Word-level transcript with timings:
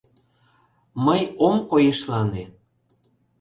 Мый 1.05 1.21
ом 1.47 1.55
койышлане. 1.69 2.43